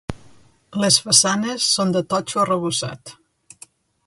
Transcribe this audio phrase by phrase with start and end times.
[0.83, 3.17] Les façanes són de totxo arrebossat.